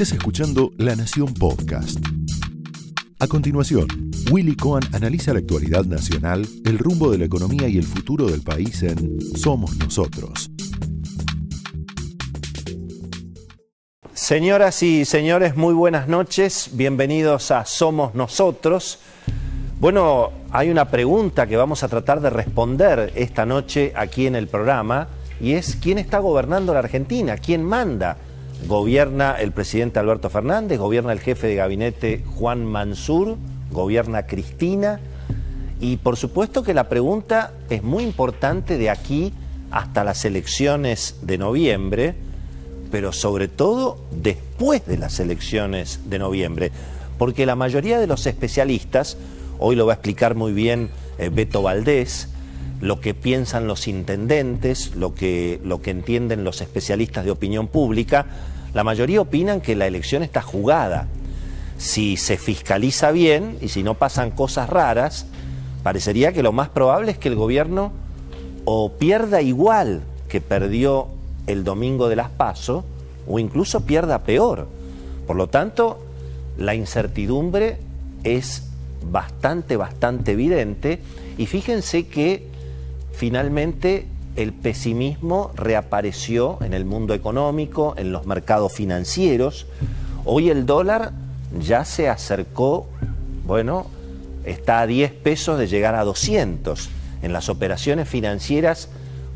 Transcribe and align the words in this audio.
Estás 0.00 0.16
escuchando 0.16 0.70
La 0.78 0.94
Nación 0.94 1.34
Podcast. 1.34 1.98
A 3.18 3.26
continuación, 3.26 3.88
Willy 4.30 4.54
Cohen 4.54 4.84
analiza 4.92 5.32
la 5.32 5.40
actualidad 5.40 5.86
nacional, 5.86 6.46
el 6.64 6.78
rumbo 6.78 7.10
de 7.10 7.18
la 7.18 7.24
economía 7.24 7.66
y 7.66 7.78
el 7.78 7.82
futuro 7.82 8.26
del 8.26 8.42
país 8.42 8.80
en 8.84 9.20
Somos 9.36 9.76
Nosotros. 9.76 10.52
Señoras 14.12 14.84
y 14.84 15.04
señores, 15.04 15.56
muy 15.56 15.74
buenas 15.74 16.06
noches. 16.06 16.70
Bienvenidos 16.74 17.50
a 17.50 17.64
Somos 17.64 18.14
Nosotros. 18.14 19.00
Bueno, 19.80 20.30
hay 20.52 20.70
una 20.70 20.88
pregunta 20.88 21.48
que 21.48 21.56
vamos 21.56 21.82
a 21.82 21.88
tratar 21.88 22.20
de 22.20 22.30
responder 22.30 23.12
esta 23.16 23.44
noche 23.44 23.92
aquí 23.96 24.28
en 24.28 24.36
el 24.36 24.46
programa 24.46 25.08
y 25.40 25.54
es 25.54 25.74
¿quién 25.74 25.98
está 25.98 26.20
gobernando 26.20 26.72
la 26.72 26.78
Argentina? 26.78 27.36
¿Quién 27.36 27.64
manda? 27.64 28.16
Gobierna 28.66 29.36
el 29.38 29.52
presidente 29.52 29.98
Alberto 29.98 30.30
Fernández, 30.30 30.78
gobierna 30.78 31.12
el 31.12 31.20
jefe 31.20 31.46
de 31.46 31.54
gabinete 31.54 32.24
Juan 32.26 32.64
Mansur, 32.64 33.36
gobierna 33.70 34.26
Cristina. 34.26 35.00
Y 35.80 35.98
por 35.98 36.16
supuesto 36.16 36.62
que 36.62 36.74
la 36.74 36.88
pregunta 36.88 37.52
es 37.70 37.82
muy 37.82 38.02
importante 38.02 38.78
de 38.78 38.90
aquí 38.90 39.32
hasta 39.70 40.02
las 40.02 40.24
elecciones 40.24 41.20
de 41.22 41.38
noviembre, 41.38 42.14
pero 42.90 43.12
sobre 43.12 43.48
todo 43.48 43.98
después 44.10 44.84
de 44.86 44.98
las 44.98 45.20
elecciones 45.20 46.00
de 46.06 46.18
noviembre, 46.18 46.72
porque 47.16 47.46
la 47.46 47.54
mayoría 47.54 48.00
de 48.00 48.06
los 48.06 48.26
especialistas 48.26 49.16
Hoy 49.60 49.74
lo 49.74 49.86
va 49.86 49.94
a 49.94 49.96
explicar 49.96 50.36
muy 50.36 50.52
bien 50.52 50.88
eh, 51.18 51.30
Beto 51.30 51.62
Valdés, 51.62 52.28
lo 52.80 53.00
que 53.00 53.14
piensan 53.14 53.66
los 53.66 53.88
intendentes, 53.88 54.94
lo 54.94 55.14
que, 55.14 55.60
lo 55.64 55.82
que 55.82 55.90
entienden 55.90 56.44
los 56.44 56.60
especialistas 56.60 57.24
de 57.24 57.30
opinión 57.30 57.66
pública. 57.66 58.26
La 58.74 58.84
mayoría 58.84 59.20
opinan 59.20 59.60
que 59.60 59.74
la 59.74 59.86
elección 59.86 60.22
está 60.22 60.42
jugada. 60.42 61.08
Si 61.76 62.16
se 62.16 62.36
fiscaliza 62.36 63.10
bien 63.10 63.58
y 63.60 63.68
si 63.68 63.82
no 63.82 63.94
pasan 63.94 64.30
cosas 64.30 64.68
raras, 64.68 65.26
parecería 65.82 66.32
que 66.32 66.42
lo 66.42 66.52
más 66.52 66.68
probable 66.68 67.12
es 67.12 67.18
que 67.18 67.28
el 67.28 67.36
gobierno 67.36 67.92
o 68.64 68.92
pierda 68.92 69.42
igual 69.42 70.02
que 70.28 70.40
perdió 70.40 71.08
el 71.46 71.64
domingo 71.64 72.08
de 72.08 72.16
las 72.16 72.30
PASO 72.30 72.84
o 73.26 73.38
incluso 73.38 73.82
pierda 73.82 74.22
peor. 74.22 74.68
Por 75.26 75.36
lo 75.36 75.48
tanto, 75.48 75.98
la 76.56 76.74
incertidumbre 76.74 77.78
es 78.24 78.64
bastante, 79.10 79.76
bastante 79.76 80.32
evidente. 80.32 81.00
Y 81.36 81.46
fíjense 81.46 82.06
que 82.06 82.47
finalmente 83.18 84.06
el 84.36 84.52
pesimismo 84.52 85.50
reapareció 85.56 86.58
en 86.60 86.72
el 86.72 86.84
mundo 86.84 87.14
económico, 87.14 87.94
en 87.96 88.12
los 88.12 88.26
mercados 88.26 88.72
financieros. 88.72 89.66
Hoy 90.24 90.50
el 90.50 90.66
dólar 90.66 91.10
ya 91.60 91.84
se 91.84 92.08
acercó, 92.08 92.86
bueno, 93.44 93.88
está 94.44 94.82
a 94.82 94.86
10 94.86 95.10
pesos 95.14 95.58
de 95.58 95.66
llegar 95.66 95.96
a 95.96 96.04
200 96.04 96.90
en 97.22 97.32
las 97.32 97.48
operaciones 97.48 98.08
financieras 98.08 98.88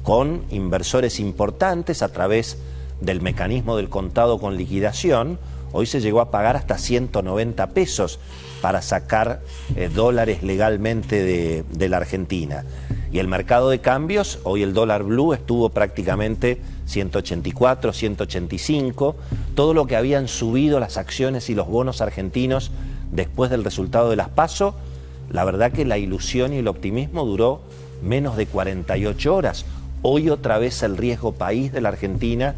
con 0.04 0.44
inversores 0.50 1.18
importantes 1.18 2.02
a 2.02 2.12
través 2.12 2.58
del 3.00 3.20
mecanismo 3.20 3.76
del 3.76 3.88
contado 3.88 4.38
con 4.38 4.56
liquidación. 4.56 5.40
Hoy 5.72 5.86
se 5.86 6.00
llegó 6.00 6.20
a 6.20 6.30
pagar 6.30 6.54
hasta 6.54 6.78
190 6.78 7.70
pesos 7.70 8.20
para 8.62 8.80
sacar 8.80 9.42
eh, 9.76 9.90
dólares 9.92 10.42
legalmente 10.42 11.64
de, 11.68 11.88
la 11.88 11.98
Argentina. 11.98 12.64
Y 13.12 13.18
el 13.18 13.28
mercado 13.28 13.68
de 13.68 13.80
cambios, 13.80 14.38
hoy 14.44 14.62
el 14.62 14.72
dólar 14.72 15.02
blue 15.02 15.34
estuvo 15.34 15.68
prácticamente 15.68 16.62
184, 16.86 17.92
185, 17.92 19.16
todo 19.54 19.74
lo 19.74 19.86
que 19.86 19.96
habían 19.96 20.28
subido 20.28 20.80
las 20.80 20.96
acciones 20.96 21.50
y 21.50 21.54
los 21.54 21.66
bonos 21.68 22.00
argentinos 22.00 22.70
después 23.10 23.50
del 23.50 23.64
resultado 23.64 24.08
de 24.08 24.16
las 24.16 24.30
PASO, 24.30 24.76
la 25.28 25.44
verdad 25.44 25.72
que 25.72 25.84
la 25.84 25.98
ilusión 25.98 26.54
y 26.54 26.58
el 26.58 26.68
optimismo 26.68 27.26
duró 27.26 27.60
menos 28.02 28.36
de 28.36 28.46
48 28.46 29.34
horas. 29.34 29.66
Hoy 30.02 30.30
otra 30.30 30.58
vez 30.58 30.82
el 30.82 30.96
riesgo 30.96 31.32
país 31.32 31.72
de 31.72 31.80
la 31.80 31.90
Argentina 31.90 32.54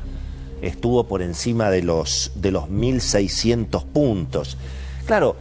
estuvo 0.62 1.04
por 1.04 1.22
encima 1.22 1.70
de 1.70 1.82
los, 1.82 2.32
de 2.36 2.50
los 2.50 2.64
1.600 2.64 3.84
puntos. 3.86 4.56
Claro, 5.06 5.36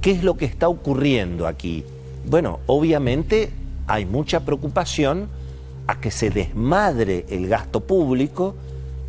¿Qué 0.00 0.10
es 0.10 0.22
lo 0.22 0.36
que 0.36 0.44
está 0.44 0.68
ocurriendo 0.68 1.46
aquí? 1.46 1.84
Bueno, 2.26 2.60
obviamente 2.66 3.50
hay 3.86 4.06
mucha 4.06 4.40
preocupación 4.44 5.28
a 5.86 6.00
que 6.00 6.10
se 6.10 6.30
desmadre 6.30 7.26
el 7.28 7.48
gasto 7.48 7.80
público, 7.80 8.54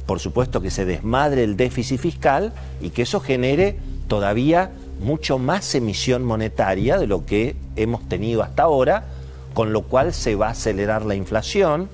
por 0.06 0.20
supuesto 0.20 0.62
que 0.62 0.72
se 0.72 0.86
desmadre 0.86 1.44
el 1.44 1.56
déficit 1.58 2.00
fiscal 2.00 2.54
y 2.82 2.90
que 2.90 3.04
eso 3.04 3.20
genere 3.20 3.78
todavía 4.08 4.72
mucho 5.00 5.38
más 5.38 5.76
emisión 5.76 6.24
monetaria 6.24 6.98
de 6.98 7.08
lo 7.08 7.26
que 7.26 7.56
hemos 7.76 8.08
tenido 8.08 8.44
hasta 8.44 8.64
ahora, 8.64 9.06
con 9.54 9.74
lo 9.74 9.84
cual 9.84 10.14
se 10.14 10.36
va 10.36 10.48
a 10.48 10.52
acelerar 10.52 11.06
la 11.06 11.16
inflación, 11.16 11.90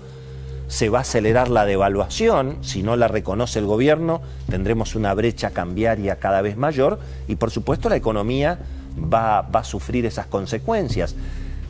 se 0.70 0.90
va 0.90 1.00
a 1.00 1.02
acelerar 1.02 1.50
la 1.50 1.66
devaluación, 1.66 2.60
si 2.62 2.84
no 2.84 2.96
la 2.96 3.08
reconoce 3.08 3.58
el 3.58 3.66
gobierno 3.66 4.22
tendremos 4.50 4.96
una 4.96 5.14
brecha 5.16 5.50
cambiaria 5.50 6.18
cada 6.18 6.42
vez 6.42 6.58
mayor 6.58 7.00
y 7.28 7.36
por 7.36 7.50
supuesto 7.50 7.90
la 7.90 7.96
economía 7.96 8.60
va, 8.98 9.42
va 9.42 9.62
a 9.62 9.64
sufrir 9.64 10.06
esas 10.06 10.28
consecuencias. 10.28 11.16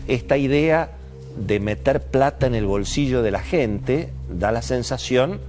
Esta 0.07 0.35
idea 0.35 0.91
de 1.37 1.61
meter 1.61 2.03
plata 2.03 2.45
en 2.45 2.55
el 2.55 2.65
bolsillo 2.65 3.21
de 3.21 3.31
la 3.31 3.39
gente 3.39 4.09
da 4.29 4.51
la 4.51 4.61
sensación 4.61 5.39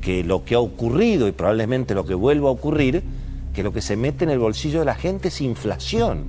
que 0.00 0.22
lo 0.22 0.44
que 0.44 0.54
ha 0.54 0.60
ocurrido 0.60 1.26
y 1.26 1.32
probablemente 1.32 1.94
lo 1.96 2.06
que 2.06 2.14
vuelva 2.14 2.48
a 2.48 2.52
ocurrir, 2.52 3.02
que 3.54 3.64
lo 3.64 3.72
que 3.72 3.82
se 3.82 3.96
mete 3.96 4.22
en 4.22 4.30
el 4.30 4.38
bolsillo 4.38 4.78
de 4.78 4.84
la 4.84 4.94
gente 4.94 5.28
es 5.28 5.40
inflación. 5.40 6.26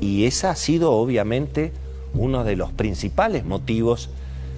Y 0.00 0.26
esa 0.26 0.50
ha 0.50 0.56
sido 0.56 0.92
obviamente 0.92 1.72
uno 2.14 2.44
de 2.44 2.54
los 2.54 2.70
principales 2.70 3.44
motivos 3.44 4.10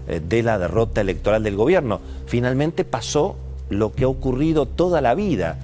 de 0.07 0.43
la 0.43 0.59
derrota 0.59 1.01
electoral 1.01 1.43
del 1.43 1.57
gobierno. 1.57 2.01
Finalmente 2.27 2.85
pasó 2.85 3.37
lo 3.69 3.93
que 3.93 4.05
ha 4.05 4.09
ocurrido 4.09 4.67
toda 4.67 5.01
la 5.01 5.15
vida. 5.15 5.59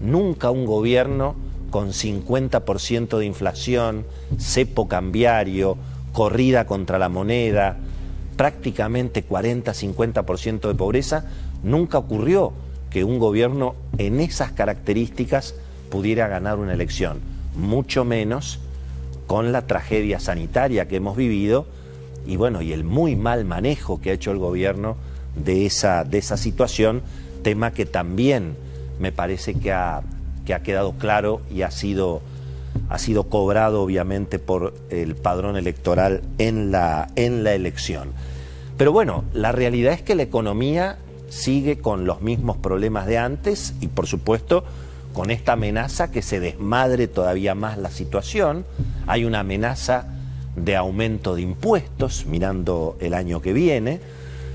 Nunca 0.00 0.50
un 0.50 0.66
gobierno 0.66 1.34
con 1.70 1.90
50% 1.90 3.18
de 3.18 3.26
inflación, 3.26 4.04
cepo 4.38 4.86
cambiario, 4.86 5.76
corrida 6.12 6.66
contra 6.66 6.98
la 6.98 7.08
moneda, 7.08 7.76
prácticamente 8.36 9.26
40-50% 9.26 10.68
de 10.68 10.74
pobreza, 10.74 11.24
nunca 11.62 11.98
ocurrió 11.98 12.52
que 12.90 13.02
un 13.02 13.18
gobierno 13.18 13.74
en 13.98 14.20
esas 14.20 14.52
características 14.52 15.56
pudiera 15.90 16.28
ganar 16.28 16.58
una 16.58 16.74
elección, 16.74 17.18
mucho 17.56 18.04
menos 18.04 18.60
con 19.26 19.50
la 19.50 19.66
tragedia 19.66 20.20
sanitaria 20.20 20.86
que 20.86 20.96
hemos 20.96 21.16
vivido 21.16 21.66
y 22.26 22.36
bueno, 22.36 22.62
y 22.62 22.72
el 22.72 22.84
muy 22.84 23.16
mal 23.16 23.44
manejo 23.44 24.00
que 24.00 24.10
ha 24.10 24.14
hecho 24.14 24.30
el 24.30 24.38
gobierno 24.38 24.96
de 25.36 25.66
esa, 25.66 26.04
de 26.04 26.18
esa 26.18 26.36
situación, 26.36 27.02
tema 27.42 27.72
que 27.72 27.86
también 27.86 28.56
me 28.98 29.12
parece 29.12 29.54
que 29.54 29.72
ha 29.72 30.02
que 30.44 30.54
ha 30.54 30.62
quedado 30.62 30.92
claro 30.92 31.40
y 31.50 31.62
ha 31.62 31.70
sido, 31.70 32.22
ha 32.88 32.98
sido 32.98 33.24
cobrado 33.24 33.82
obviamente 33.82 34.38
por 34.38 34.74
el 34.90 35.16
padrón 35.16 35.56
electoral 35.56 36.22
en 36.38 36.70
la, 36.70 37.08
en 37.16 37.44
la 37.44 37.54
elección. 37.54 38.10
Pero 38.76 38.92
bueno, 38.92 39.24
la 39.32 39.52
realidad 39.52 39.92
es 39.92 40.02
que 40.02 40.14
la 40.14 40.22
economía 40.22 40.98
sigue 41.28 41.78
con 41.78 42.06
los 42.06 42.20
mismos 42.20 42.56
problemas 42.56 43.06
de 43.06 43.18
antes 43.18 43.74
y 43.80 43.88
por 43.88 44.06
supuesto 44.06 44.64
con 45.12 45.30
esta 45.30 45.52
amenaza 45.52 46.10
que 46.10 46.22
se 46.22 46.40
desmadre 46.40 47.06
todavía 47.06 47.54
más 47.54 47.78
la 47.78 47.90
situación. 47.90 48.64
Hay 49.06 49.24
una 49.24 49.40
amenaza 49.40 50.06
de 50.56 50.76
aumento 50.76 51.34
de 51.34 51.42
impuestos 51.42 52.26
mirando 52.26 52.96
el 53.00 53.14
año 53.14 53.40
que 53.40 53.52
viene. 53.52 54.00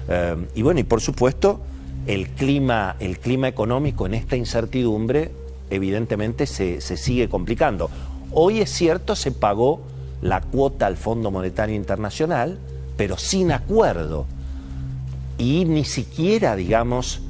Eh, 0.07 0.35
y 0.55 0.61
bueno, 0.61 0.79
y 0.79 0.83
por 0.83 1.01
supuesto 1.01 1.61
el 2.07 2.29
clima, 2.29 2.95
el 2.99 3.19
clima 3.19 3.47
económico 3.47 4.05
en 4.05 4.13
esta 4.13 4.35
incertidumbre 4.35 5.31
evidentemente 5.69 6.47
se, 6.47 6.81
sigue 6.81 7.29
complicando. 7.29 7.89
Hoy 8.31 8.59
es 8.59 8.71
cierto, 8.71 9.15
se 9.15 9.31
pagó 9.31 9.81
la 10.21 10.41
cuota 10.41 10.87
al 10.87 10.97
Fondo 10.97 11.31
Monetario 11.31 11.75
Internacional, 11.75 12.59
pero 12.97 13.17
sin 13.17 13.51
acuerdo. 13.51 14.25
Y 15.37 15.65
ni 15.65 15.85
siquiera, 15.85 16.55
digamos, 16.55 17.21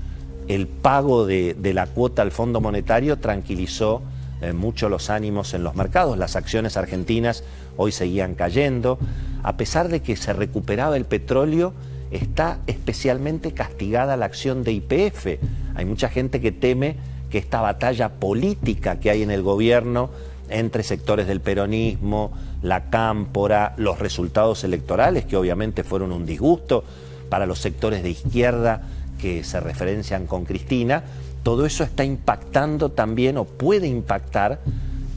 el 0.47 0.67
pago 0.67 1.25
de, 1.25 1.55
la 1.73 1.87
cuota 1.87 2.21
al 2.21 2.31
Fondo 2.31 2.59
Monetario 2.59 3.17
tranquilizó 3.19 4.01
eh, 4.41 4.53
mucho 4.53 4.89
los 4.89 5.09
ánimos 5.09 5.53
en 5.53 5.63
los 5.63 5.75
mercados. 5.75 6.17
Las 6.17 6.35
acciones 6.35 6.77
argentinas 6.77 7.43
hoy 7.77 7.91
seguían 7.91 8.35
cayendo. 8.35 8.99
A 9.43 9.57
pesar 9.57 9.89
de 9.89 10.01
que 10.01 10.15
se 10.15 10.33
recuperaba 10.33 10.97
el 10.97 11.05
petróleo, 11.05 11.73
está 12.11 12.59
especialmente 12.67 13.53
castigada 13.53 14.17
la 14.17 14.25
acción 14.25 14.63
de 14.63 14.71
IPF. 14.73 15.39
Hay 15.75 15.85
mucha 15.85 16.09
gente 16.09 16.41
que 16.41 16.51
teme 16.51 16.95
que 17.29 17.37
esta 17.37 17.61
batalla 17.61 18.09
política 18.09 18.99
que 18.99 19.09
hay 19.09 19.21
en 19.21 19.31
el 19.31 19.43
gobierno 19.43 20.09
entre 20.49 20.83
sectores 20.83 21.27
del 21.27 21.41
peronismo, 21.41 22.31
la 22.63 22.89
cámpora, 22.89 23.73
los 23.77 23.99
resultados 23.99 24.63
electorales, 24.63 25.25
que 25.25 25.37
obviamente 25.37 25.83
fueron 25.83 26.11
un 26.11 26.25
disgusto 26.25 26.83
para 27.29 27.45
los 27.45 27.59
sectores 27.59 28.01
de 28.01 28.09
izquierda 28.09 28.81
que 29.21 29.43
se 29.43 29.59
referencian 29.59 30.25
con 30.25 30.45
Cristina, 30.45 31.03
todo 31.43 31.65
eso 31.65 31.83
está 31.83 32.03
impactando 32.03 32.89
también 32.89 33.37
o 33.37 33.45
puede 33.45 33.87
impactar 33.87 34.59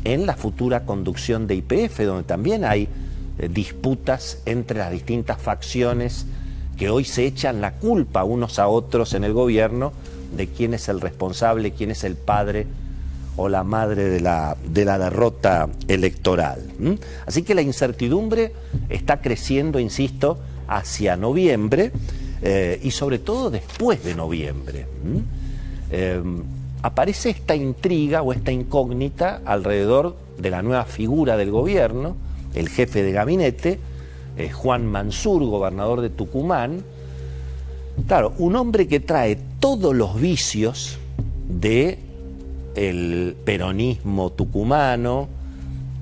en 0.04 0.26
la 0.26 0.34
futura 0.34 0.84
conducción 0.84 1.46
de 1.46 1.56
IPF, 1.56 2.00
donde 2.00 2.24
también 2.24 2.64
hay 2.64 2.88
eh, 3.38 3.48
disputas 3.48 4.38
entre 4.46 4.78
las 4.78 4.90
distintas 4.90 5.40
facciones 5.40 6.26
que 6.76 6.90
hoy 6.90 7.04
se 7.04 7.26
echan 7.26 7.60
la 7.60 7.74
culpa 7.74 8.24
unos 8.24 8.58
a 8.58 8.68
otros 8.68 9.14
en 9.14 9.24
el 9.24 9.32
gobierno 9.32 9.92
de 10.36 10.48
quién 10.48 10.74
es 10.74 10.88
el 10.88 11.00
responsable, 11.00 11.72
quién 11.72 11.90
es 11.90 12.04
el 12.04 12.16
padre 12.16 12.66
o 13.36 13.48
la 13.48 13.64
madre 13.64 14.04
de 14.04 14.20
la, 14.20 14.56
de 14.66 14.84
la 14.84 14.98
derrota 14.98 15.68
electoral. 15.88 16.60
Así 17.26 17.42
que 17.42 17.54
la 17.54 17.62
incertidumbre 17.62 18.52
está 18.88 19.20
creciendo, 19.20 19.78
insisto, 19.78 20.38
hacia 20.68 21.16
noviembre 21.16 21.92
eh, 22.42 22.80
y 22.82 22.90
sobre 22.90 23.18
todo 23.18 23.50
después 23.50 24.04
de 24.04 24.14
noviembre. 24.14 24.86
Eh, 25.92 26.22
aparece 26.82 27.30
esta 27.30 27.54
intriga 27.54 28.22
o 28.22 28.32
esta 28.32 28.50
incógnita 28.50 29.42
alrededor 29.44 30.16
de 30.38 30.50
la 30.50 30.62
nueva 30.62 30.84
figura 30.84 31.36
del 31.36 31.50
gobierno, 31.50 32.16
el 32.54 32.68
jefe 32.68 33.02
de 33.02 33.12
gabinete, 33.12 33.78
eh, 34.36 34.50
Juan 34.50 34.86
Mansur, 34.86 35.44
gobernador 35.44 36.00
de 36.00 36.10
Tucumán. 36.10 36.82
Claro, 38.06 38.32
un 38.38 38.56
hombre 38.56 38.88
que 38.88 39.00
trae 39.00 39.38
todos 39.60 39.94
los 39.94 40.18
vicios 40.18 40.98
de 41.48 41.98
el 42.74 43.36
peronismo 43.44 44.30
tucumano, 44.30 45.28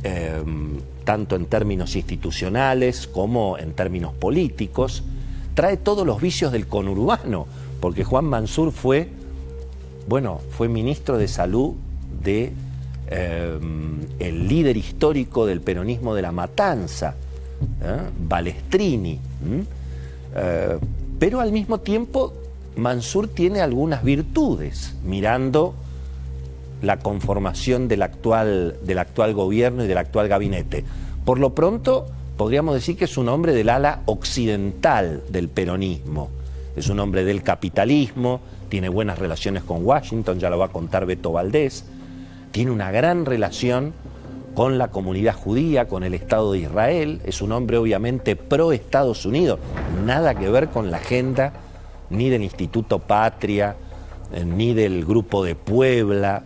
em, 0.05 0.79
tanto 1.05 1.35
en 1.35 1.47
términos 1.47 1.97
institucionales 1.97 3.09
como 3.09 3.59
en 3.59 3.73
términos 3.73 4.15
políticos, 4.15 5.03
trae 5.55 5.77
todos 5.77 6.07
los 6.07 6.21
vicios 6.21 6.53
del 6.53 6.69
conurbano, 6.69 7.47
porque 7.81 8.05
Juan 8.05 8.27
Mansur 8.27 8.71
fue, 8.71 9.09
bueno, 10.09 10.41
fue 10.51 10.69
ministro 10.69 11.19
de 11.19 11.29
salud 11.29 11.75
de 12.23 12.53
em, 13.09 14.01
el 14.19 14.49
líder 14.49 14.77
histórico 14.77 15.47
del 15.47 15.61
peronismo 15.61 16.15
de 16.15 16.23
la 16.23 16.33
matanza, 16.33 17.15
¿eh? 17.83 18.01
Balestrini. 18.19 19.19
Eh, 20.35 20.79
pero 21.19 21.41
al 21.41 21.53
mismo 21.53 21.81
tiempo, 21.81 22.33
Mansur 22.77 23.29
tiene 23.29 23.61
algunas 23.61 24.03
virtudes, 24.03 24.95
mirando 25.05 25.75
la 26.83 26.99
conformación 26.99 27.89
del 27.89 28.03
actual, 28.03 28.77
del 28.83 28.99
actual 28.99 29.35
gobierno 29.35 29.85
y 29.85 29.87
del 29.87 29.99
actual 29.99 30.29
gabinete. 30.29 30.85
Por 31.25 31.39
lo 31.39 31.55
pronto, 31.55 32.07
podríamos 32.37 32.75
decir 32.75 32.97
que 32.97 33.05
es 33.05 33.19
un 33.19 33.29
hombre 33.29 33.53
del 33.53 33.69
ala 33.69 34.01
occidental 34.07 35.23
del 35.29 35.49
peronismo. 35.49 36.31
Es 36.77 36.89
un 36.89 37.01
hombre 37.01 37.25
del 37.25 37.43
capitalismo, 37.43 38.41
tiene 38.69 38.89
buenas 38.89 39.19
relaciones 39.19 39.63
con 39.65 39.85
Washington, 39.85 40.39
ya 40.39 40.51
lo 40.51 40.59
va 40.59 40.67
a 40.67 40.69
contar 40.69 41.07
Beto 41.07 41.33
Valdés, 41.33 41.85
tiene 42.53 42.71
una 42.71 42.91
gran 42.91 43.27
relación 43.27 43.93
con 44.55 44.79
la 44.79 44.89
comunidad 44.89 45.35
judía, 45.35 45.89
con 45.89 46.03
el 46.03 46.15
Estado 46.15 46.53
de 46.53 46.61
Israel, 46.61 47.21
es 47.25 47.41
un 47.41 47.53
hombre 47.53 47.79
obviamente 47.79 48.37
pro 48.37 48.73
Estados 48.73 49.25
Unidos, 49.25 49.59
nada 50.05 50.35
que 50.35 50.49
ver 50.49 50.69
con 50.69 50.91
la 50.91 50.99
agenda 50.99 51.53
ni 52.11 52.29
del 52.29 52.43
Instituto 52.43 52.99
Patria, 52.99 53.77
eh, 54.33 54.45
ni 54.45 54.75
del 54.75 55.05
Grupo 55.05 55.45
de 55.45 55.55
Puebla, 55.55 56.45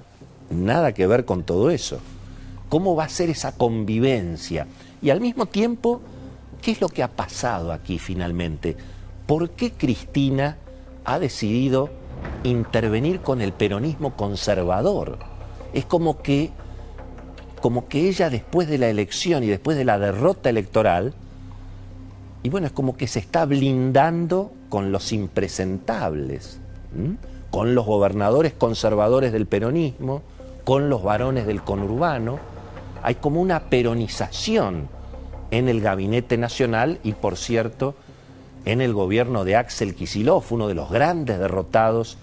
nada 0.51 0.93
que 0.93 1.07
ver 1.07 1.25
con 1.25 1.43
todo 1.43 1.71
eso. 1.71 1.99
¿Cómo 2.69 2.97
va 2.97 3.05
a 3.05 3.09
ser 3.09 3.31
esa 3.31 3.57
convivencia? 3.57 4.67
Y 5.01 5.11
al 5.11 5.21
mismo 5.21 5.47
tiempo, 5.47 6.01
¿qué 6.61 6.73
es 6.73 6.81
lo 6.81 6.89
que 6.89 7.03
ha 7.03 7.09
pasado 7.09 7.73
aquí 7.73 7.99
finalmente? 7.99 8.77
¿Por 9.27 9.51
qué 9.51 9.73
Cristina 9.73 10.59
ha 11.05 11.19
decidido 11.19 11.91
intervenir 12.43 13.21
con 13.21 13.41
el 13.41 13.53
peronismo 13.53 14.17
conservador? 14.17 15.19
Es 15.73 15.85
como 15.87 16.21
que 16.23 16.51
como 17.65 17.89
que 17.89 18.11
ella 18.11 18.29
después 18.29 18.69
de 18.69 18.77
la 18.77 18.91
elección 18.91 19.43
y 19.43 19.47
después 19.47 19.79
de 19.79 19.87
la 19.87 19.99
derrota 19.99 20.51
electoral, 20.51 21.15
y 22.43 22.51
bueno, 22.51 22.67
es 22.67 22.75
como 22.75 22.95
que 22.95 23.07
se 23.07 23.21
está 23.21 23.47
blindando 23.47 24.53
con 24.69 24.93
los 24.93 25.13
impresentables, 25.13 26.61
con 27.51 27.75
los 27.75 27.87
gobernadores 27.87 28.53
conservadores 28.53 29.33
del 29.33 29.47
peronismo, 29.47 30.21
con 30.65 30.91
los 30.91 31.03
varones 31.03 31.47
del 31.47 31.63
conurbano. 31.63 32.39
Hay 33.03 33.15
como 33.15 33.41
una 33.41 33.71
peronización 33.71 34.89
en 35.51 35.71
el 35.71 35.81
gabinete 35.81 36.37
nacional 36.37 36.99
y, 37.03 37.13
por 37.13 37.39
cierto, 37.39 37.95
en 38.65 38.81
el 38.81 38.93
gobierno 38.93 39.45
de 39.45 39.57
Axel 39.57 39.95
Kisilov, 39.95 40.45
uno 40.51 40.69
de 40.69 40.75
los 40.75 40.91
grandes 40.91 41.39
derrotados 41.39 42.19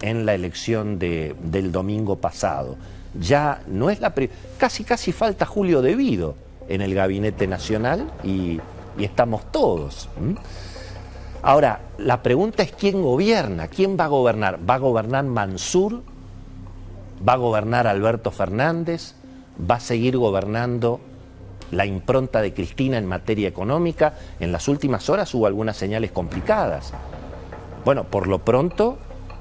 en 0.00 0.26
la 0.26 0.34
elección 0.34 0.98
del 0.98 1.72
domingo 1.72 2.16
pasado 2.16 2.76
ya 3.14 3.62
no 3.66 3.90
es 3.90 4.00
la... 4.00 4.12
Casi, 4.58 4.84
casi 4.84 5.12
falta 5.12 5.46
Julio 5.46 5.82
Devido 5.82 6.34
en 6.68 6.80
el 6.80 6.94
gabinete 6.94 7.46
nacional 7.46 8.10
y, 8.24 8.60
estamos 8.98 9.50
todos. 9.50 10.08
Ahora, 11.42 11.80
la 11.98 12.22
pregunta 12.22 12.62
es 12.62 12.72
quién 12.72 13.02
gobierna, 13.02 13.68
quién 13.68 13.96
va 13.98 14.04
a 14.04 14.08
gobernar. 14.08 14.58
¿Va 14.68 14.74
a 14.74 14.78
gobernar 14.78 15.24
Mansur? 15.24 16.02
¿Va 17.26 17.34
a 17.34 17.36
gobernar 17.36 17.86
Alberto 17.86 18.30
Fernández? 18.30 19.14
¿Va 19.58 19.76
a 19.76 19.80
seguir 19.80 20.16
gobernando 20.16 21.00
la 21.72 21.84
impronta 21.84 22.40
de 22.40 22.54
Cristina 22.54 22.98
en 22.98 23.06
materia 23.06 23.48
económica? 23.48 24.14
En 24.38 24.52
las 24.52 24.68
últimas 24.68 25.10
horas 25.10 25.34
hubo 25.34 25.46
algunas 25.46 25.76
señales 25.76 26.12
complicadas. 26.12 26.92
Bueno, 27.84 28.04
por 28.04 28.28
lo 28.28 28.38
pronto 28.38 28.98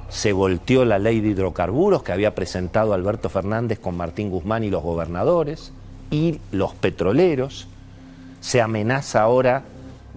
se 0.10 0.33
volteó 0.33 0.83
la 0.83 0.98
ley 0.98 1.22
de 1.22 1.30
hidrocarburos 1.30 2.04
que 2.04 2.12
había 2.12 2.33
presentado 2.33 2.94
Alberto 2.94 3.30
Fernández 3.30 3.80
con 3.80 3.95
Martín 3.95 4.31
Guzmán 4.31 4.63
y 4.63 4.69
los 4.69 4.81
gobernadores 4.81 5.72
y 6.10 6.39
los 6.51 6.74
petroleros. 6.74 7.68
Se 8.42 8.60
amenaza 8.60 9.22
ahora 9.22 9.63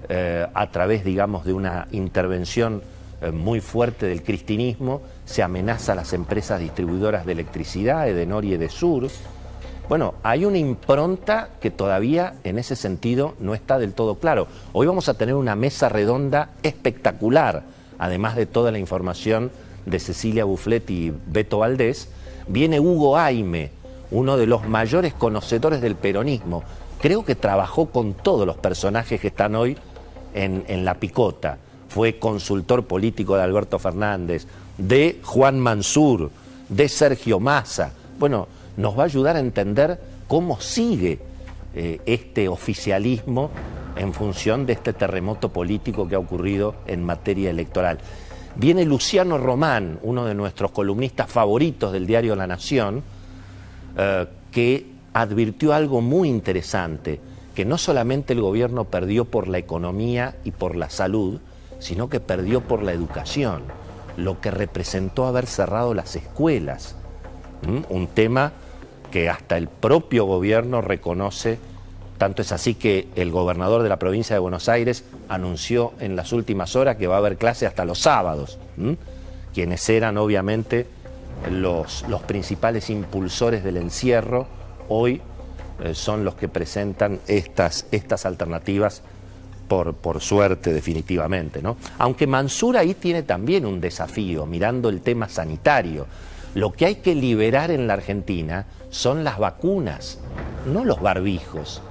eh, 0.08 0.46
a 0.52 0.70
través, 0.70 1.04
digamos, 1.04 1.44
de 1.44 1.52
una 1.52 1.86
intervención 1.92 2.82
eh, 3.22 3.30
muy 3.30 3.60
fuerte 3.60 4.06
del 4.06 4.22
cristinismo, 4.22 5.00
se 5.24 5.42
amenaza 5.42 5.92
a 5.92 5.94
las 5.94 6.12
empresas 6.12 6.60
distribuidoras 6.60 7.24
de 7.24 7.32
electricidad, 7.32 8.08
Edenor 8.08 8.44
y 8.44 8.54
Edesur. 8.54 9.08
Bueno, 9.88 10.14
hay 10.22 10.46
una 10.46 10.56
impronta 10.56 11.50
que 11.60 11.70
todavía 11.70 12.34
en 12.44 12.58
ese 12.58 12.74
sentido 12.74 13.34
no 13.38 13.54
está 13.54 13.78
del 13.78 13.92
todo 13.92 14.16
claro. 14.16 14.46
Hoy 14.72 14.86
vamos 14.86 15.08
a 15.10 15.14
tener 15.14 15.34
una 15.34 15.56
mesa 15.56 15.90
redonda 15.90 16.50
espectacular, 16.62 17.64
además 17.98 18.34
de 18.34 18.46
toda 18.46 18.72
la 18.72 18.78
información 18.78 19.50
de 19.84 20.00
Cecilia 20.00 20.44
Bufflet 20.44 20.88
y 20.90 21.12
Beto 21.26 21.58
Valdés, 21.58 22.08
viene 22.48 22.80
Hugo 22.80 23.18
Aime, 23.18 23.70
uno 24.10 24.38
de 24.38 24.46
los 24.46 24.66
mayores 24.66 25.12
conocedores 25.12 25.82
del 25.82 25.96
peronismo. 25.96 26.62
Creo 27.00 27.24
que 27.24 27.34
trabajó 27.34 27.86
con 27.86 28.14
todos 28.14 28.46
los 28.46 28.56
personajes 28.56 29.20
que 29.20 29.28
están 29.28 29.54
hoy 29.54 29.76
en, 30.32 30.84
la 30.84 30.94
picota. 30.94 31.58
Fue 31.88 32.18
consultor 32.18 32.86
político 32.86 33.36
de 33.36 33.42
Alberto 33.42 33.78
Fernández, 33.78 34.46
de 34.78 35.20
Juan 35.22 35.60
Mansur, 35.60 36.30
de 36.70 36.88
Sergio 36.88 37.38
Massa. 37.38 37.92
Bueno, 38.18 38.48
nos 38.76 38.98
va 38.98 39.02
a 39.02 39.06
ayudar 39.06 39.36
a 39.36 39.40
entender 39.40 40.00
cómo 40.26 40.60
sigue 40.60 41.18
eh, 41.74 42.00
este 42.06 42.48
oficialismo 42.48 43.50
en 43.96 44.12
función 44.12 44.66
de 44.66 44.74
este 44.74 44.92
terremoto 44.92 45.50
político 45.50 46.08
que 46.08 46.14
ha 46.14 46.18
ocurrido 46.18 46.74
en 46.86 47.04
materia 47.04 47.50
electoral. 47.50 47.98
Viene 48.56 48.84
Luciano 48.84 49.38
Román, 49.38 49.98
uno 50.02 50.24
de 50.24 50.34
nuestros 50.34 50.70
columnistas 50.70 51.28
favoritos 51.28 51.92
del 51.92 52.06
diario 52.06 52.36
La 52.36 52.46
Nación, 52.46 53.02
eh, 53.96 54.26
que 54.52 54.86
advirtió 55.12 55.74
algo 55.74 56.00
muy 56.00 56.28
interesante, 56.28 57.20
que 57.54 57.64
no 57.64 57.78
solamente 57.78 58.32
el 58.32 58.40
gobierno 58.40 58.84
perdió 58.84 59.24
por 59.24 59.48
la 59.48 59.58
economía 59.58 60.36
y 60.44 60.50
por 60.50 60.76
la 60.76 60.90
salud, 60.90 61.40
sino 61.78 62.08
que 62.08 62.20
perdió 62.20 62.60
por 62.60 62.82
la 62.82 62.92
educación, 62.92 63.62
lo 64.16 64.40
que 64.40 64.50
representó 64.50 65.26
haber 65.26 65.46
cerrado 65.46 65.94
las 65.94 66.14
escuelas, 66.16 66.96
un 67.88 68.06
tema 68.08 68.52
que 69.14 69.28
hasta 69.28 69.56
el 69.56 69.68
propio 69.68 70.24
gobierno 70.24 70.80
reconoce 70.80 71.60
tanto 72.18 72.42
es 72.42 72.50
así 72.50 72.74
que 72.74 73.06
el 73.14 73.30
gobernador 73.30 73.84
de 73.84 73.88
la 73.88 73.96
provincia 73.96 74.34
de 74.34 74.40
Buenos 74.40 74.68
Aires 74.68 75.04
anunció 75.28 75.92
en 76.00 76.16
las 76.16 76.32
últimas 76.32 76.74
horas 76.74 76.96
que 76.96 77.06
va 77.06 77.14
a 77.14 77.18
haber 77.18 77.36
clase 77.36 77.64
hasta 77.64 77.84
los 77.84 78.00
sábados, 78.00 78.58
quienes 79.54 79.88
eran 79.88 80.18
obviamente 80.18 80.88
los, 81.48 82.04
los, 82.08 82.22
principales 82.22 82.90
impulsores 82.90 83.62
del 83.62 83.76
encierro, 83.76 84.48
hoy 84.88 85.20
eh, 85.84 85.94
son 85.94 86.24
los 86.24 86.34
que 86.34 86.48
presentan 86.48 87.20
estas, 87.28 87.86
estas 87.92 88.26
alternativas 88.26 89.00
por, 89.68 89.94
por, 89.94 90.20
suerte 90.20 90.72
definitivamente. 90.72 91.62
¿no? 91.62 91.76
Aunque 91.98 92.26
Mansur 92.26 92.78
ahí 92.78 92.94
tiene 92.94 93.22
también 93.22 93.64
un 93.64 93.80
desafío, 93.80 94.44
mirando 94.44 94.88
el 94.88 95.02
tema 95.02 95.28
sanitario. 95.28 96.04
Lo 96.54 96.72
que 96.72 96.86
hay 96.86 96.94
que 96.96 97.14
liberar 97.14 97.70
en 97.70 97.86
la 97.86 97.94
Argentina 97.94 98.66
son 98.90 99.24
las 99.24 99.38
vacunas, 99.38 100.20
no 100.72 100.84
los 100.84 101.00
barbijos. 101.00 101.82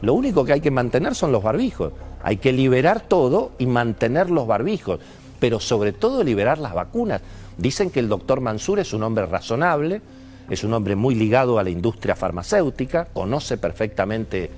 Lo 0.00 0.14
único 0.14 0.44
que 0.44 0.54
hay 0.54 0.60
que 0.60 0.70
mantener 0.70 1.14
son 1.14 1.32
los 1.32 1.42
barbijos. 1.42 1.92
Hay 2.22 2.36
que 2.36 2.52
liberar 2.52 3.00
todo 3.00 3.52
y 3.58 3.66
mantener 3.66 4.30
los 4.30 4.46
barbijos, 4.46 5.00
pero 5.38 5.60
sobre 5.60 5.92
todo 5.92 6.22
liberar 6.22 6.58
las 6.58 6.74
vacunas, 6.74 7.20
Dicen 7.58 7.90
que 7.90 8.00
el 8.00 8.08
doctor 8.08 8.40
Mansur 8.40 8.80
es 8.80 8.92
un 8.92 9.02
hombre 9.02 9.26
razonable, 9.26 10.00
es 10.48 10.64
un 10.64 10.72
hombre 10.72 10.96
muy 10.96 11.14
ligado 11.14 11.58
a 11.58 11.62
la 11.62 11.70
industria 11.70 12.16
farmacéutica, 12.16 13.06
conoce 13.12 13.58
perfectamente 13.58 14.50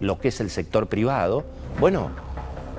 lo 0.00 0.18
que 0.18 0.28
es 0.28 0.40
el 0.40 0.50
sector 0.50 0.86
privado. 0.86 1.44
Bueno, 1.78 2.10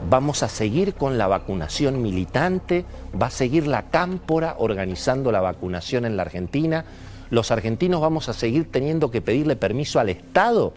vamos 0.09 0.43
a 0.43 0.49
seguir 0.49 0.95
con 0.95 1.17
la 1.17 1.27
vacunación 1.27 2.01
militante, 2.01 2.85
va 3.19 3.27
a 3.27 3.31
seguir 3.31 3.67
la 3.67 3.89
cámpora 3.89 4.55
organizando 4.57 5.31
la 5.31 5.41
vacunación 5.41 6.05
en 6.05 6.17
la 6.17 6.23
Argentina. 6.23 6.85
Los 7.29 7.51
argentinos 7.51 8.01
vamos 8.01 8.29
a 8.29 8.33
seguir 8.33 8.71
teniendo 8.71 9.11
que 9.11 9.21
pedirle 9.21 9.55
permiso 9.55 9.99
al 9.99 10.09
Estado 10.09 10.73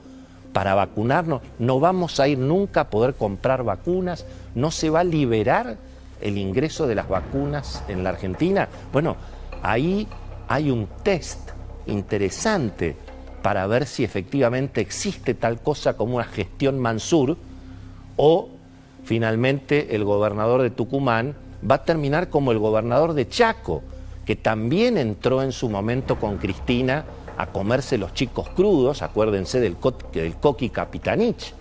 para 0.52 0.74
vacunarnos. 0.74 1.42
No 1.58 1.80
vamos 1.80 2.20
a 2.20 2.28
ir 2.28 2.38
nunca 2.38 2.82
a 2.82 2.90
poder 2.90 3.14
comprar 3.14 3.64
vacunas. 3.64 4.24
No 4.54 4.70
se 4.70 4.90
va 4.90 5.00
a 5.00 5.04
liberar 5.04 5.76
el 6.20 6.38
ingreso 6.38 6.86
de 6.86 6.94
las 6.94 7.08
vacunas 7.08 7.82
en 7.88 8.04
la 8.04 8.10
Argentina. 8.10 8.68
Bueno, 8.92 9.16
ahí 9.62 10.06
hay 10.48 10.70
un 10.70 10.86
test 11.02 11.50
interesante 11.86 12.96
para 13.42 13.66
ver 13.66 13.86
si 13.86 14.04
efectivamente 14.04 14.80
existe 14.80 15.34
tal 15.34 15.60
cosa 15.60 15.96
como 15.96 16.16
una 16.16 16.24
gestión 16.24 16.78
Mansur 16.78 17.36
o 18.16 18.48
finalmente 19.04 19.94
el 19.94 20.04
gobernador 20.04 20.62
de 20.62 20.70
Tucumán 20.70 21.34
va 21.68 21.76
a 21.76 21.84
terminar 21.84 22.30
como 22.30 22.52
el 22.52 22.58
gobernador 22.58 23.14
de 23.14 23.28
Chaco, 23.28 23.82
que 24.24 24.36
también 24.36 24.98
entró 24.98 25.42
en 25.42 25.52
su 25.52 25.68
momento 25.68 26.18
con 26.18 26.38
Cristina 26.38 27.04
a 27.36 27.46
comerse 27.46 27.98
los 27.98 28.14
chicos 28.14 28.48
crudos, 28.50 29.02
acuérdense 29.02 29.60
del, 29.60 29.76
del 30.12 30.36
Coqui 30.36 30.70
Capitanich. 30.70 31.54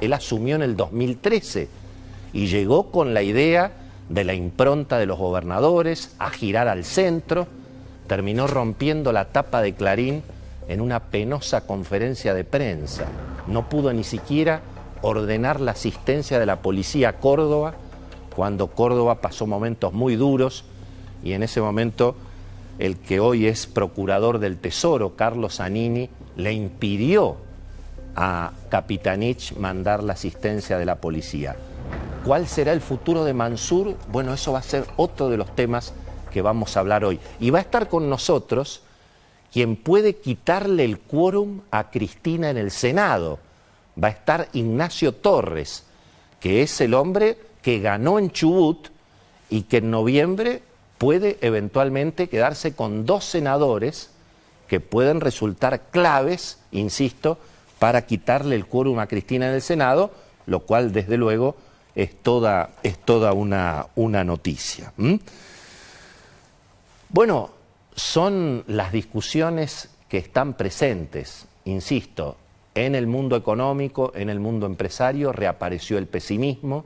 Él 0.00 0.12
asumió 0.12 0.56
en 0.56 0.62
el 0.62 0.76
2013 0.76 1.68
y 2.32 2.46
llegó 2.46 2.90
con 2.90 3.14
la 3.14 3.22
idea 3.22 3.72
de 4.08 4.24
la 4.24 4.34
impronta 4.34 4.98
de 4.98 5.06
los 5.06 5.18
gobernadores 5.18 6.14
a 6.18 6.30
girar 6.30 6.68
al 6.68 6.84
centro, 6.84 7.46
terminó 8.06 8.46
rompiendo 8.46 9.12
la 9.12 9.26
tapa 9.26 9.62
de 9.62 9.74
Clarín 9.74 10.22
en 10.68 10.80
una 10.80 11.00
penosa 11.00 11.66
conferencia 11.66 12.34
de 12.34 12.44
prensa. 12.44 13.04
No 13.46 13.68
pudo 13.68 13.92
ni 13.92 14.04
siquiera 14.04 14.62
ordenar 15.02 15.60
la 15.60 15.72
asistencia 15.72 16.38
de 16.38 16.46
la 16.46 16.62
policía 16.62 17.10
a 17.10 17.12
Córdoba 17.14 17.74
cuando 18.34 18.68
Córdoba 18.68 19.20
pasó 19.20 19.46
momentos 19.46 19.92
muy 19.92 20.16
duros 20.16 20.64
y 21.22 21.32
en 21.32 21.42
ese 21.42 21.60
momento 21.60 22.16
el 22.78 22.96
que 22.96 23.20
hoy 23.20 23.46
es 23.46 23.66
procurador 23.66 24.38
del 24.38 24.56
Tesoro, 24.58 25.16
Carlos 25.16 25.60
Anini, 25.60 26.08
le 26.36 26.52
impidió 26.52 27.36
a 28.16 28.52
Capitanich 28.70 29.54
mandar 29.56 30.02
la 30.02 30.14
asistencia 30.14 30.78
de 30.78 30.86
la 30.86 30.96
policía. 30.96 31.56
¿Cuál 32.24 32.46
será 32.46 32.72
el 32.72 32.80
futuro 32.80 33.24
de 33.24 33.34
Mansur? 33.34 33.96
Bueno, 34.10 34.32
eso 34.32 34.52
va 34.52 34.60
a 34.60 34.62
ser 34.62 34.84
otro 34.96 35.28
de 35.28 35.36
los 35.36 35.54
temas 35.54 35.92
que 36.30 36.42
vamos 36.42 36.76
a 36.76 36.80
hablar 36.80 37.04
hoy. 37.04 37.18
Y 37.38 37.50
va 37.50 37.58
a 37.58 37.62
estar 37.62 37.88
con 37.88 38.08
nosotros 38.08 38.82
quien 39.52 39.76
puede 39.76 40.16
quitarle 40.16 40.84
el 40.84 40.98
quórum 41.00 41.60
a 41.70 41.90
Cristina 41.90 42.50
en 42.50 42.56
el 42.56 42.70
Senado. 42.70 43.38
Va 44.02 44.08
a 44.08 44.12
estar 44.12 44.48
Ignacio 44.52 45.12
Torres, 45.12 45.84
que 46.40 46.62
es 46.62 46.80
el 46.80 46.94
hombre 46.94 47.38
que 47.62 47.80
ganó 47.80 48.18
en 48.18 48.30
Chubut 48.30 48.88
y 49.50 49.62
que 49.62 49.78
en 49.78 49.90
noviembre 49.90 50.62
puede 50.98 51.38
eventualmente 51.40 52.28
quedarse 52.28 52.74
con 52.74 53.04
dos 53.06 53.24
senadores 53.24 54.10
que 54.68 54.80
pueden 54.80 55.20
resultar 55.20 55.88
claves, 55.90 56.58
insisto, 56.70 57.38
para 57.78 58.06
quitarle 58.06 58.54
el 58.54 58.66
quórum 58.66 58.98
a 59.00 59.06
Cristina 59.06 59.48
en 59.48 59.54
el 59.54 59.62
Senado, 59.62 60.12
lo 60.46 60.60
cual 60.60 60.92
desde 60.92 61.16
luego 61.16 61.56
es 61.94 62.14
toda, 62.22 62.70
es 62.82 62.98
toda 62.98 63.32
una, 63.32 63.86
una 63.96 64.22
noticia. 64.22 64.92
Bueno, 67.08 67.50
son 67.94 68.64
las 68.68 68.92
discusiones 68.92 69.88
que 70.08 70.18
están 70.18 70.54
presentes, 70.54 71.46
insisto, 71.64 72.36
en 72.86 72.94
el 72.94 73.06
mundo 73.06 73.36
económico, 73.36 74.12
en 74.14 74.30
el 74.30 74.40
mundo 74.40 74.66
empresario, 74.66 75.32
reapareció 75.32 75.98
el 75.98 76.06
pesimismo, 76.06 76.84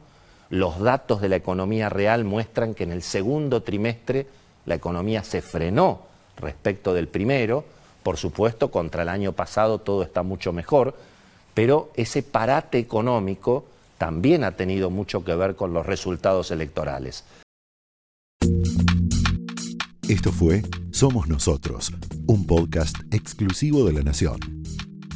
los 0.51 0.79
datos 0.79 1.21
de 1.21 1.29
la 1.29 1.37
economía 1.37 1.89
real 1.89 2.25
muestran 2.25 2.75
que 2.75 2.85
en 2.85 2.93
el 2.93 3.03
segundo 3.03 3.63
trimestre 3.63 4.27
la 4.67 4.75
economía 4.75 5.25
se 5.25 5.43
frenó 5.43 6.03
respecto 6.37 6.95
del 6.95 7.09
primero, 7.09 7.65
por 8.03 8.19
supuesto, 8.19 8.71
contra 8.71 9.03
el 9.03 9.09
año 9.09 9.33
pasado 9.33 9.79
todo 9.79 10.03
está 10.03 10.23
mucho 10.23 10.53
mejor, 10.53 10.95
pero 11.55 11.91
ese 11.97 12.23
parate 12.23 12.79
económico 12.79 13.65
también 13.99 14.45
ha 14.45 14.53
tenido 14.53 14.91
mucho 14.91 15.25
que 15.25 15.35
ver 15.35 15.57
con 15.57 15.73
los 15.73 15.87
resultados 15.87 16.51
electorales. 16.51 17.25
Esto 20.09 20.33
fue 20.33 20.63
Somos 20.91 21.29
Nosotros, 21.29 21.91
un 22.27 22.47
podcast 22.47 22.97
exclusivo 23.11 23.85
de 23.85 23.95
La 23.95 24.03
Nación. 24.03 24.64